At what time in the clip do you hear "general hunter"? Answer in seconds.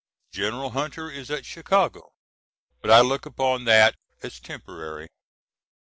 0.31-1.11